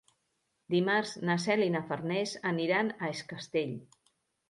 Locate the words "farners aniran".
1.91-2.93